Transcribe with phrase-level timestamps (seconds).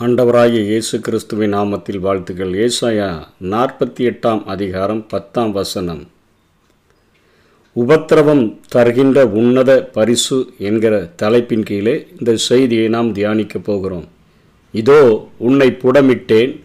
[0.00, 2.52] ஆண்டவராகிய இயேசு கிறிஸ்துவின் நாமத்தில் வாழ்த்துக்கள்.
[2.66, 3.08] ஏசாயா
[3.52, 6.00] நாற்பத்தி எட்டாம் அதிகாரம் பத்தாம் வசனம்.
[7.72, 14.08] உபத்திரவம் தருகின்ற உன்னத பரிசு என்கிற தலைப்பின் கீழே இந்த செய்தியை நாம் தியானிக்கப் போகிறோம்.
[14.72, 16.60] இதோ உன்னை புடமிட்டேன்.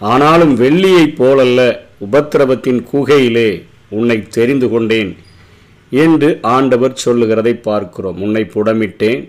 [0.00, 3.50] ஆனாலும் வெள்ளியைப் போலல்ல உபத்திரவத்தின் குகையிலே
[3.88, 5.16] உன்னை தெரிந்து கொண்டேன்
[5.90, 8.20] என்று ஆண்டவர் சொல்லுகிறதை பார்க்கிறோம்.
[8.22, 9.22] உன்னை புடமிட்டேன்.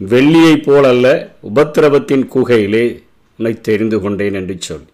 [0.00, 3.02] வெள்ளியைப் போலல்ல உபத்திரவத்தின் குகையிலே
[3.38, 4.86] உன்னை தெரிந்து கொண்டேன் என்று சொல்.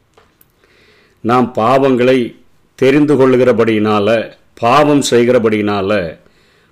[1.21, 2.35] நாம் பாவங்களை
[2.75, 6.19] தெரிந்து கொள்ளுகிறபடியினால பாவம் செய்கிறபடியினால்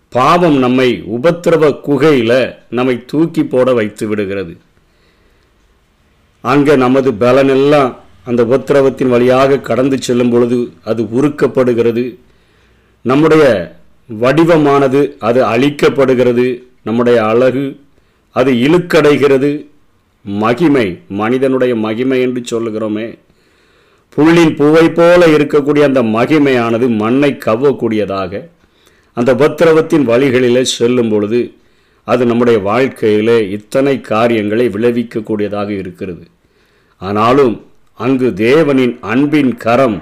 [0.08, 4.56] பாவம் நம்மை உபத்திரவ குகையில் நம்மை தூக்கி போட வைத்து விடுகிறது.
[6.40, 12.18] அங்கே நமது பலனெல்லாம் அந்த உபத்திரவத்தின் வழியாக கடந்து செல்லும் பொழுது அது உருக்கப்படுகிறது.
[13.02, 13.76] நம்முடைய
[14.20, 16.62] வடிவமானது அது அழிக்கப்படுகிறது.
[16.82, 17.80] நம்முடைய அழகு
[18.32, 19.50] அது இழுக்கடைகிறது.
[20.24, 23.18] மகிமை மனிதனுடைய மகிமை என்று சொல்லுகிறோமே.
[24.08, 28.32] புள்ளின் பூவை போல இருக்கக்கூடிய அந்த மகிமையானது மண்ணை கவ்வக்கூடியதாக
[29.16, 31.40] அந்த உபத்திரவத்தின் வழிகளிலே செல்லும் பொழுது
[32.04, 36.24] அது நம்முடைய வாழ்க்கையிலே இத்தனை காரியங்களை விளைவிக்கக்கூடியதாக இருக்கிறது.
[36.98, 37.54] ஆனாலும்
[37.94, 39.96] அங்கு தேவனின் அன்பின் கரம்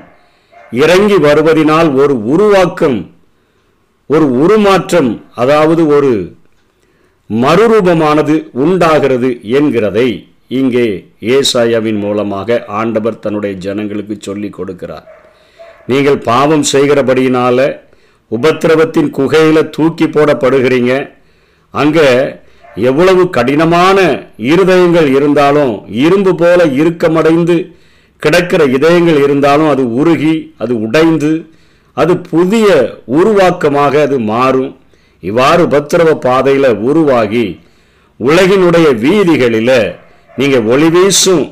[0.83, 2.99] இறங்கி வருவதினால் ஒரு உருவாக்கம்
[4.07, 6.13] ஒரு உருமாற்றம் அதாவது ஒரு
[7.31, 10.09] மறுரூபமானது உண்டாகிறது என்கிறதை
[10.59, 10.87] இங்கே
[11.37, 15.07] ஏசாயாவின் மூலமாக ஆண்டவர் தன்னுடைய ஜனங்களுக்கு சொல்லிக் கொடுக்கிறார்.
[15.91, 17.59] நீங்கள் பாவம் செய்கிறபடியினால
[18.31, 20.93] உபத்திரவத்தின் குகையில் தூக்கி போடப்படுகிறீங்க.
[21.75, 22.09] அங்கே
[22.91, 23.99] எவ்வளவு கடினமான
[24.53, 25.75] இருதயங்கள் இருந்தாலும்
[26.05, 27.57] இரும்பு போல இறுக்கமடைந்து
[28.23, 31.33] கிடக்கிற இதயங்கள் இருந்தாலும் அது உருகி அது உடைந்து
[31.97, 32.67] அது புதிய
[33.19, 34.73] உருவாக்கமாக அது மாறும்.
[35.21, 37.47] இவ்வாறு உபத்திரவ பாதையில் உருவாகி
[38.21, 39.79] உலகினுடைய வீதிகளில்
[40.37, 41.45] நீங்கள் ஒளி வீசும்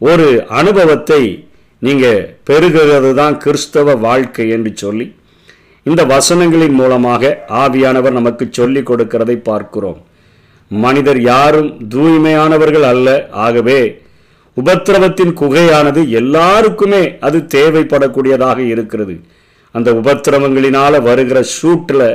[0.00, 1.22] ஒரு அனுபவத்தை
[1.78, 5.06] நீங்கள் பெறுகிறது தான் கிறிஸ்தவ வாழ்க்கை என்று சொல்லி
[5.82, 9.98] இந்த வசனங்களின் மூலமாக ஆவியானவர் நமக்கு சொல்லிக் கொடுக்கிறதை பார்க்கிறோம்.
[10.70, 13.28] மனிதர் யாரும் தூய்மையானவர்கள் அல்ல.
[13.30, 13.80] ஆகவே
[14.56, 19.20] உபத்திரவத்தின் குகையானது எல்லாருக்குமே அது தேவைப்படக்கூடியதாக இருக்கிறது.
[19.72, 22.06] அந்த உபத்திரவங்களினால் வருகிற சூட்டில்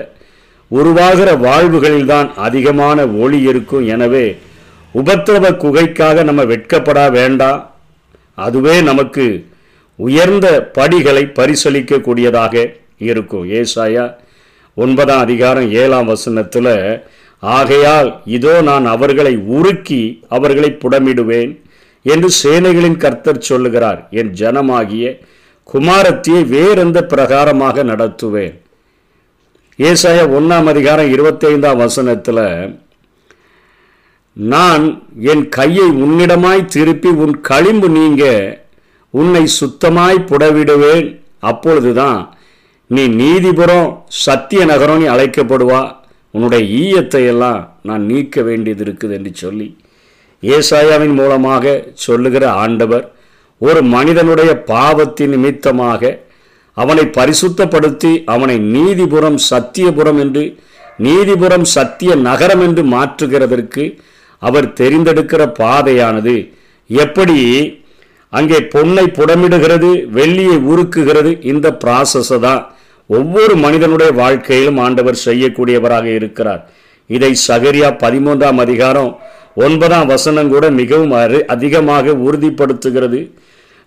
[0.77, 3.85] உருவாகிற வாழ்வுகளில்தான் அதிகமான ஒளி இருக்கும்.
[3.87, 4.25] எனவே
[4.95, 7.61] உபத்திரவ குகைக்காக நம்ம வெட்கப்பட வேண்டாம்
[8.45, 9.25] அதுவே நமக்கு
[9.95, 10.47] உயர்ந்த
[10.77, 12.53] படிகளை பரிசளிக்கக்கூடியதாக
[12.97, 13.45] இருக்கும்.
[13.59, 14.05] ஏசாயா
[14.75, 16.75] ஒன்பதாம் அதிகாரம் ஏழாம் வசனத்தில்
[17.39, 21.51] ஆகையால் இதோ நான் அவர்களை உருக்கி அவர்களை புடமிடுவேன்
[22.05, 23.99] என்று சேனைகளின் கர்த்தர் சொல்லுகிறார்.
[24.19, 25.05] என் ஜனமாகிய
[25.73, 28.55] குமாரத்தியை வேறெந்த பிரகாரமாக நடத்துவேன்.
[29.87, 32.41] ஏசாய ஒன்றாம் அதிகாரம் இருபத்தைந்தாம் வசனத்தில்
[34.33, 34.85] நான்
[35.31, 38.23] என் கையை உன்னிடமாய் திருப்பி உன் களிம்பு நீங்க
[39.13, 41.07] உன்னை சுத்தமாய் புடவிடுவேன்.
[41.39, 42.19] அப்பொழுதுதான்
[42.87, 45.81] நீ நீதிபுரம் சத்திய நகரம் நீ அழைக்கப்படுவா.
[46.33, 49.77] உன்னுடைய ஈயத்தை எல்லாம் நான் நீக்க வேண்டியது இருக்குது என்று சொல்லி
[50.43, 53.05] ஏசாயாவின் மூலமாக சொல்லுகிற ஆண்டவர்
[53.57, 56.27] ஒரு மனிதனுடைய பாவத்தின் நிமித்தமாக
[56.81, 60.43] அவனை பரிசுத்தப்படுத்தி அவனை நீதிபுரம் சத்தியபுரம் என்று
[61.05, 63.83] நீதிபுரம் சத்திய நகரம் என்று மாற்றுகிறதற்கு
[64.41, 66.35] அவர் தெரிந்தெடுக்கிற பாதையானது.
[66.89, 67.37] எப்படி?
[68.33, 72.61] அங்கே பொன்னை புடமிடுகிறது வெள்ளியை உருக்குகிறது இந்த ப்ராசஸை தான்.
[73.09, 76.61] ஒவ்வொரு மனிதனுடைய வாழ்க்கையிலும் ஆண்டவர் செய்யக்கூடியவராக இருக்கிறார்.
[77.09, 79.11] இதை சகரியா பதிமூன்றாம் அதிகாரம்
[79.65, 81.15] ஒன்பதாம் வசனம் கூட மிகவும்
[81.55, 83.21] அதிகமாக உறுதிப்படுத்துகிறது.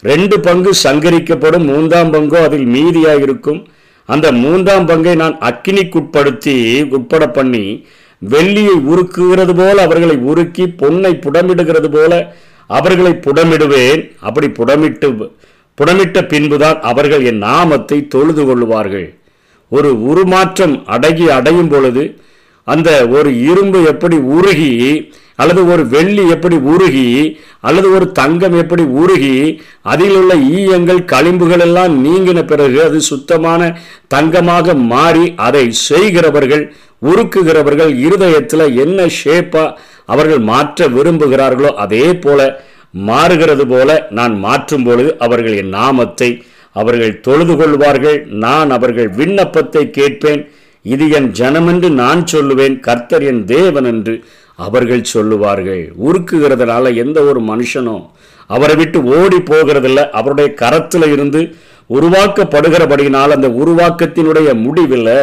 [0.02, 3.66] ரெண்டு பங்கு சங்கரிக்கப்படும் மூன்றாம் பங்கோ அதில் மீதியாக இருக்கும்
[4.04, 6.54] அந்த மூன்றாம் பங்கை நான் அக்கினிக்குட்படுத்தி
[6.88, 7.86] உட்பட பண்ணி
[8.22, 12.34] வெள்ளியை உருக்குகிறது போல அவர்களை உருக்கி பொன்னை புடமிடுகிறது போல
[12.66, 14.10] அவர்களை புடமிடுவேன்.
[14.20, 15.30] அப்படி புடமிட்டு
[15.74, 19.14] புடமிட்ட பின்புதான் அவர்கள் என் நாமத்தை தொழுது கொள்வார்கள்
[19.68, 22.20] ஒரு உருமாற்றம் அடகி அடையும் பொழுது
[22.64, 24.72] அந்த ஒரு இரும்பு எப்படி உருகி
[25.42, 27.08] அல்லது ஒரு வெள்ளி எப்படி உருகி
[27.68, 29.36] அல்லது ஒரு தங்கம் எப்படி உருகி
[29.92, 33.70] அதில் உள்ள ஈயங்கள் களிம்புகள் எல்லாம் நீங்கின பிறகு அது சுத்தமான
[34.14, 36.64] தங்கமாக மாறி அதை செய்கிறவர்கள்
[37.10, 39.64] உருக்குகிறவர்கள் இருதயத்தில் என்ன ஷேப்பா
[40.12, 42.40] அவர்கள் மாற்ற விரும்புகிறார்களோ அதே போல
[43.08, 46.28] மாறுகிறது போல நான் மாற்றும் பொழுது அவர்கள் என் நாமத்தை
[46.76, 48.18] அவர்கள் தொழுது கொள்வார்கள்.
[48.44, 50.42] நான் அவர்கள் விண்ணப்பத்தை கேட்பேன்.
[50.84, 52.76] இது என் ஜனமென்று நான் சொல்லுவேன்.
[52.86, 54.14] கர்த்தர் என் தேவன் என்று
[54.56, 58.04] அவர்கள் சொல்லுவார்கள் உருக்குகிறதுனால எந்த ஒரு மனுஷனும்
[58.46, 60.00] அவரை விட்டு ஓடி போகிறதில்ல.
[60.10, 61.40] அவருடைய கரத்தில் இருந்து
[61.90, 65.16] உருவாக்கப்படுகிறபடியினால் அந்த உருவாக்கத்தினுடைய முடிவில்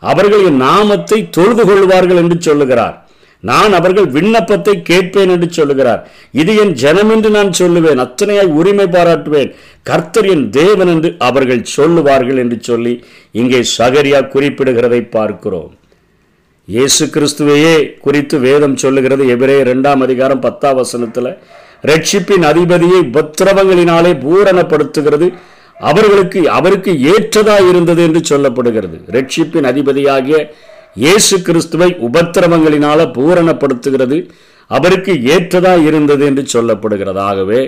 [0.00, 2.96] அவர்களின் நாமத்தை தொழுது கொள்வார்கள் என்று சொல்லுகிறார்.
[3.40, 6.02] நான் அவர்கள் விண்ணப்பத்தை கேட்பேன் என்று சொல்லுகிறார்.
[6.32, 8.02] இது என் ஜனம் என்று நான் சொல்லுவேன்.
[8.06, 9.50] அத்தனையாய் உரிமை பாராட்டுவேன்.
[9.82, 15.72] கர்த்தர் என் தேவன் என்று அவர்கள் சொல்லுவார்கள் என்று சொல்லி இங்கே சகரியா குறிப்பிடுகிறதை பார்க்கிறோம்.
[16.68, 17.72] இயேசு கிறிஸ்துவையே
[18.02, 19.22] குறித்து வேதம் சொல்லுகிறது.
[19.34, 21.28] எபிரே இரண்டாம் அதிகாரம் பத்தாம் வசனத்தில்
[21.90, 25.26] ரட்சிப்பின் அதிபதியை உபத்திரவங்களினாலே பூரணப்படுத்துகிறது.
[25.90, 28.98] அவர்களுக்கு அவருக்கு ஏற்றதா இருந்தது என்று சொல்லப்படுகிறது.
[29.16, 30.38] ரட்சிப்பின் அதிபதியாகிய
[31.04, 34.18] இயேசு கிறிஸ்துவை உபத்திரவங்களினால பூரணப்படுத்துகிறது.
[34.70, 37.20] அவருக்கு ஏற்றதா இருந்தது என்று சொல்லப்படுகிறது.
[37.30, 37.60] ஆகவே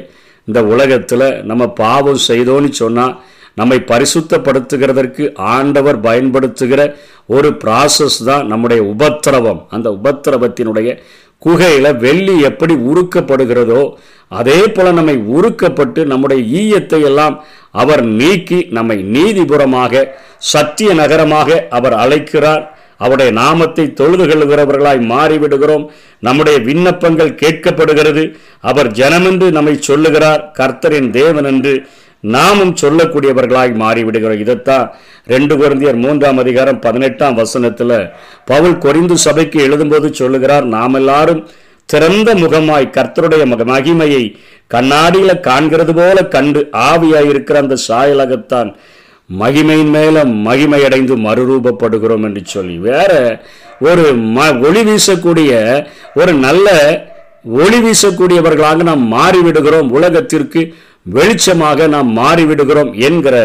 [0.49, 3.15] இந்த உலகத்தில் நம்ம பாவம் செய்தோன்னு சொன்னால்
[3.55, 5.25] நம்மை பரிசுத்தப்படுத்துகிறதற்கு
[5.57, 6.81] ஆண்டவர் பயன்படுத்துகிற
[7.27, 9.61] ஒரு ப்ராசஸ் தான் நம்முடைய உபத்திரவம்.
[9.71, 10.89] அந்த உபத்திரவத்தினுடைய
[11.39, 13.83] குகையில் வெள்ளி எப்படி உருக்கப்படுகிறதோ
[14.29, 17.35] அதே போல நம்மை உருக்கப்பட்டு நம்முடைய ஈயத்தை எல்லாம்
[17.83, 20.05] அவர் நீக்கி நம்மை நீதிபுறமாக
[20.53, 22.65] சத்திய நகரமாக அவர் அழைக்கிறார்.
[22.99, 25.85] அவருடைய நாமத்தை தொழுது கொள்கிறவர்களாய் மாறிவிடுகிறோம்.
[26.19, 28.25] நம்முடைய விண்ணப்பங்கள் கேட்கப்படுகிறது.
[28.61, 30.43] அவர் ஜனமென்று நம்மை சொல்லுகிறார்.
[30.59, 31.75] கர்த்தரின் தேவன் என்று
[32.33, 34.41] நாமும் சொல்லக்கூடியவர்களாய் மாறிவிடுகிறோம்.
[34.45, 34.87] இதைத்தான்
[35.27, 37.93] ரெண்டு குழந்தையர் மூன்றாம் அதிகாரம் பதினெட்டாம் வசனத்துல
[38.45, 41.49] பவுல் கொரிந்து சபைக்கு எழுதும்போது சொல்லுகிறார் நாம் எல்லாரும்
[41.87, 44.25] திறந்த முகமாய் கர்த்தருடைய மகிமையை
[44.75, 46.61] கண்ணாடியில காண்கிறது போல கண்டு
[46.91, 48.71] ஆவியாயிருக்கிற அந்த சாயலகத்தான்
[49.41, 52.77] மகிமையின் மேல மகிமையடைந்து மறுரூபப்படுகிறோம் என்று சொல்லி.
[52.91, 53.13] வேற
[53.81, 54.05] ஒரு
[54.37, 55.53] ம ஒளி வீசக்கூடிய
[56.15, 56.69] ஒரு நல்ல
[57.45, 60.63] ஒளி வீசக்கூடியவர்களாக நாம் மாறிவிடுகிறோம் உலகத்திற்கு.
[61.07, 63.37] வெளிச்சமாக நாம் மாறிவிடுகிறோம் என்கிற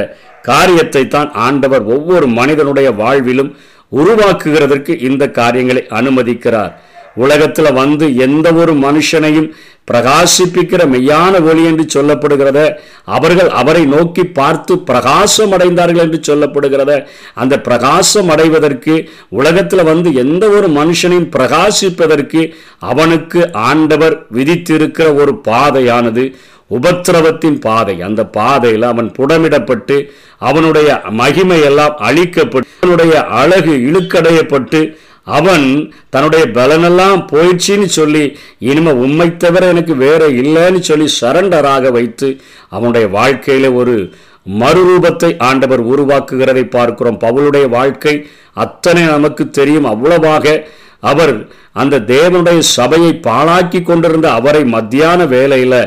[0.41, 3.51] காரியத்தை தான் ஆண்டவர் ஒவ்வொரு மனிதனுடைய வாழ்விலும்
[3.91, 6.73] உருவாக்குகிறதற்கு இந்த காரியங்களை அனுமதிக்கிறார்.
[7.15, 9.47] உலகத்தில் வந்து எந்த ஒரு மனுஷனையும்
[9.91, 12.59] பிரகாசிப்பிக்கிற மெய்யான ஒளி என்று சொல்லப்படுகிறத
[13.05, 16.93] அவர்கள் அவரை நோக்கி பார்த்து பிரகாசம் அடைந்தார்கள் என்று சொல்லப்படுகிறத
[17.33, 18.95] அந்த பிரகாசம் அடைவதற்கு
[19.29, 22.43] உலகத்தில் வந்து எந்த ஒரு மனுஷனையும் பிரகாசிப்பதற்கு
[22.79, 26.25] அவனுக்கு ஆண்டவர் விதித்திருக்கிற ஒரு பாதையானது
[26.77, 27.95] உபத்திரவத்தின் பாதை.
[28.01, 29.97] அந்த பாதையில் அவன் புடமிடப்பட்டு
[30.49, 30.89] அவனுடைய
[31.21, 34.81] மகிமையெல்லாம் அழிக்கப்பட்டு அவனுடைய அழகு இழுக்கடையப்பட்டு
[35.37, 35.65] அவன்
[36.09, 38.23] தன்னுடைய பலனெல்லாம் போயிடுச்சின்னு சொல்லி
[38.69, 42.29] இனிமே உண்மை தவிர எனக்கு வேற இல்லைன்னு சொல்லி சரண்டராக வைத்து
[42.69, 43.95] அவனுடைய வாழ்க்கையில ஒரு
[44.59, 47.19] மறுரூபத்தை ஆண்டவர் உருவாக்குகிறதை பார்க்கிறோம்.
[47.19, 48.15] பவுளுடைய வாழ்க்கை
[48.53, 49.89] அத்தனை நமக்கு தெரியும்.
[49.93, 50.45] அவ்வளவாக
[51.11, 51.35] அவர்
[51.73, 55.81] அந்த தேவனுடைய சபையை பாழாக்கி கொண்டிருந்த அவரை மத்தியான வேலையில்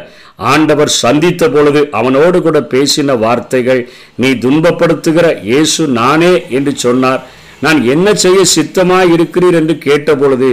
[0.51, 3.83] ஆண்டவர் சந்தித்த பொழுது அவனோடு கூட பேசின வார்த்தைகள்
[4.17, 7.23] நீ துன்பப்படுத்துகிற இயேசு நானே என்று சொன்னார்.
[7.65, 9.57] நான் என்ன செய்ய சித்தமாய் இருக்கிறீர்?
[9.61, 10.49] என்று கேட்டபொழுது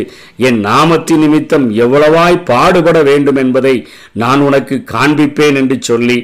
[0.47, 3.75] என் நாமத்தின் நிமித்தம் எவ்வளவாய் பாடுபட வேண்டும் என்பதை
[4.13, 6.17] நான் உனக்கு காண்பிப்பேன் என்று சொல்லி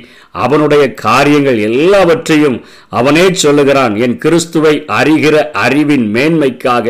[0.43, 2.57] அவனுடைய காரியங்கள் எல்லாவற்றையும்
[2.89, 3.95] அவனே சொல்லுகிறான்.
[4.05, 5.35] என் கிறிஸ்துவை அறிகிற
[5.65, 6.87] அறிவின் மேன்மைக்காக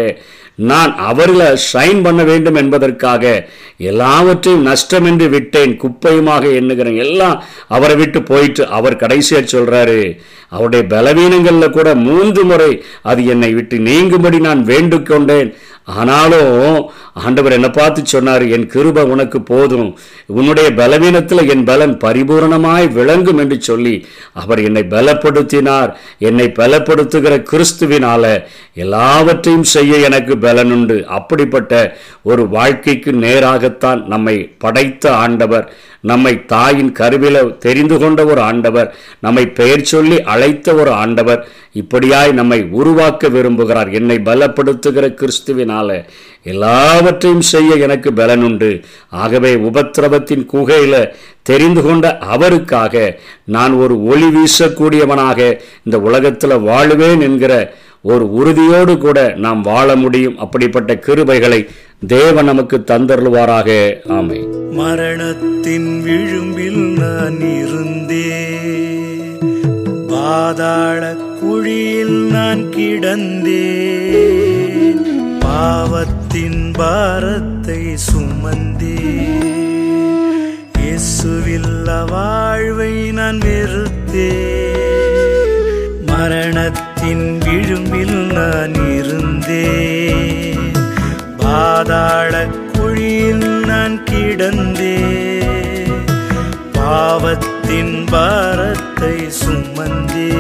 [0.55, 3.23] நான் அவரில் ஷைன் பண்ண வேண்டும் என்பதற்காக
[3.77, 6.95] எல்லாவற்றையும் நஷ்டமின்று விட்டேன் குப்பையுமாக எண்ணுகிறேன்.
[6.95, 10.19] எல்லாம் அவரை விட்டு போயிட்டு அவர் கடைசியாக சொல்கிறாரு
[10.49, 16.91] அவருடைய பலவீனங்களில் கூட மூன்று முறை அது என்னை விட்டு நீங்கும்படி நான் வேண்டு கொண்டேன் ஆனாலும்
[17.23, 19.97] ஆண்டவர் என்னை பார்த்து சொன்னார் என் கிருப உனக்கு போதும்.
[20.25, 25.91] உன்னுடைய பலவீனத்தில் என் பலன் பரிபூரணமாய் விளங்கும் என்று சொல்லி அவர் என்னை பலப்படுத்தினார்.
[26.19, 31.73] என்னை பலப்படுத்துகிற கிறிஸ்துவினால எல்லாவற்றையும் செய்ய எனக்கு பலனுண்டு அப்படிப்பட்ட
[32.23, 35.73] ஒரு வாழ்க்கைக்கு நேராகத்தான் நம்மை படைத்த ஆண்டவர்.
[36.11, 38.89] நம்மை தாயின் கருவில தெரிந்து கொண்ட ஒரு ஆண்டவர்
[39.25, 41.41] நம்மை பெயர் சொல்லி அழைத்த ஒரு ஆண்டவர்
[41.81, 43.89] இப்படியாய் நம்மை உருவாக்க விரும்புகிறார்.
[43.99, 45.97] என்னை பலப்படுத்துகிற கிறிஸ்துவினால
[46.53, 48.71] எல்லாவற்றையும் செய்ய எனக்கு பலனுண்டு.
[49.23, 50.95] ஆகவே உபத்திரவத்தின் குகையில
[51.49, 53.05] தெரிந்து கொண்ட அவருக்காக
[53.55, 55.39] நான் ஒரு ஒளி வீசக்கூடியவனாக
[55.87, 57.53] இந்த உலகத்தில் வாழுவேன் என்கிற
[58.13, 60.37] ஒரு உறுதியோடு கூட நாம் வாழ முடியும்.
[60.43, 61.59] அப்படிப்பட்ட கிருபைகளை
[62.01, 63.69] தேவன் நமக்கு தந்தருள்வாராக.
[64.07, 68.27] ஆமை மரணத்தின் விழும்பில் நான் இருந்தே.
[70.07, 73.65] பாதாள குழியில் நான் கிடந்தே.
[75.39, 78.99] பாவத்தின் பாரத்தை சுமந்தே.
[80.79, 84.29] இயேசுவில்ல வாழ்வை நான் வெறுத்தே.
[86.05, 90.64] மரணத்தின் விழும்பில் நான் இருந்தேன்
[91.55, 94.97] பாதாள குழியில் நான் கிடந்தே.
[96.71, 100.33] பாவத்தின் பாரத்தை சுமந்தே.